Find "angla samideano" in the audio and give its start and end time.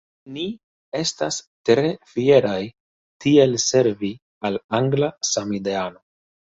4.83-6.09